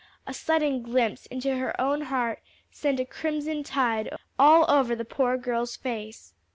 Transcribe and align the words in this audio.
A 0.25 0.33
sudden 0.33 0.81
glimpse 0.81 1.27
into 1.27 1.57
her 1.57 1.79
own 1.79 2.01
heart 2.01 2.41
sent 2.71 2.99
a 2.99 3.05
crimson 3.05 3.61
tide 3.61 4.09
all 4.39 4.65
over 4.67 4.95
the 4.95 5.05
poor 5.05 5.37
girl's 5.37 5.75
face. 5.75 6.33